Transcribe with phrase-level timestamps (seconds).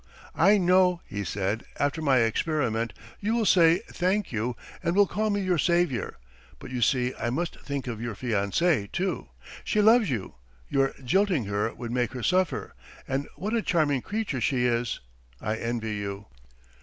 [0.33, 5.29] "'I know,' he said, 'after my experiment you will say, thank you, and will call
[5.29, 6.17] me your saviour;
[6.57, 9.29] but you see I must think of your fiancée too.
[9.63, 10.33] She loves you;
[10.67, 12.73] your jilting her would make her suffer.
[13.07, 15.01] And what a charming creature she is!
[15.39, 16.25] I envy you.'